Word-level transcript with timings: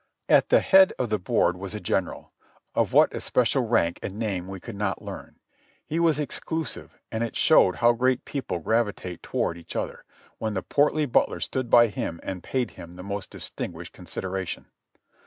At 0.27 0.49
the 0.49 0.61
head 0.61 0.93
of 0.97 1.11
the 1.11 1.19
board 1.19 1.55
was 1.57 1.75
a 1.75 1.79
general, 1.79 2.33
of 2.73 2.91
what 2.91 3.13
especial 3.13 3.61
rank 3.67 3.99
and 4.01 4.17
name 4.17 4.47
we 4.47 4.59
could 4.59 4.75
not 4.75 4.99
learn. 5.03 5.35
He 5.85 5.99
was 5.99 6.19
exclusive, 6.19 6.97
and 7.11 7.23
it 7.23 7.35
showed 7.35 7.75
how 7.75 7.93
great 7.93 8.25
people 8.25 8.57
gravitate 8.57 9.21
toward 9.21 9.59
each 9.59 9.75
other, 9.75 10.03
when 10.39 10.55
the 10.55 10.63
portly 10.63 11.05
butler 11.05 11.39
stood 11.39 11.69
by 11.69 11.85
him 11.89 12.19
and 12.23 12.41
paid 12.41 12.71
him 12.71 12.93
the 12.93 13.03
most 13.03 13.29
distinguished 13.29 13.93
con 13.93 14.07
sideration. 14.07 14.65